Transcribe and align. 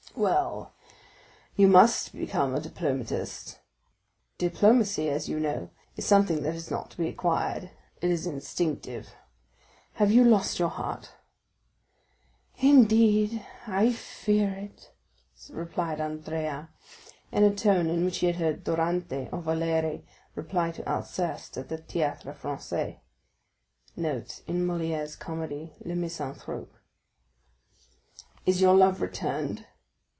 "Well, 0.13 0.73
you 1.55 1.69
must 1.69 2.11
become 2.11 2.53
a 2.53 2.59
diplomatist; 2.59 3.59
diplomacy, 4.37 5.03
you 5.23 5.39
know, 5.39 5.69
is 5.95 6.05
something 6.05 6.43
that 6.43 6.53
is 6.53 6.69
not 6.69 6.91
to 6.91 6.97
be 6.97 7.07
acquired; 7.07 7.71
it 8.01 8.11
is 8.11 8.27
instinctive. 8.27 9.15
Have 9.93 10.11
you 10.11 10.25
lost 10.25 10.59
your 10.59 10.67
heart?" 10.69 11.13
"Indeed, 12.57 13.43
I 13.65 13.93
fear 13.93 14.49
it," 14.49 14.91
replied 15.49 16.01
Andrea, 16.01 16.69
in 17.31 17.43
the 17.43 17.55
tone 17.55 17.87
in 17.87 18.03
which 18.03 18.17
he 18.17 18.27
had 18.27 18.35
heard 18.35 18.63
Dorante 18.65 19.29
or 19.31 19.41
Valère 19.41 20.03
reply 20.35 20.71
to 20.71 20.83
Alceste21 20.83 21.57
at 21.61 21.69
the 21.69 21.77
Théâtre 21.77 22.37
Français. 22.37 22.99
"Is 28.45 28.61
your 28.61 28.75
love 28.75 29.01
returned?" 29.01 29.65